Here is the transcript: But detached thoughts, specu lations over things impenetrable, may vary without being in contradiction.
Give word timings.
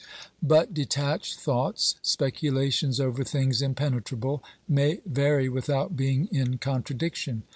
But 0.41 0.73
detached 0.73 1.35
thoughts, 1.39 1.93
specu 2.03 2.51
lations 2.51 2.99
over 2.99 3.23
things 3.23 3.61
impenetrable, 3.61 4.43
may 4.67 4.99
vary 5.05 5.47
without 5.47 5.95
being 5.95 6.25
in 6.31 6.57
contradiction. 6.57 7.43